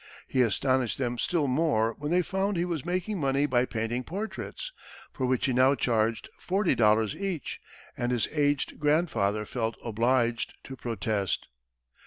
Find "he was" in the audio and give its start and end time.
2.57-2.83